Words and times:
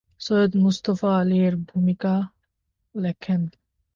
সৈয়দ 0.21 0.51
মুজতবা 0.61 1.09
আলী 1.19 1.37
এর 1.47 1.55
ভূমিকা 1.69 2.13
লেখেন। 2.95 3.41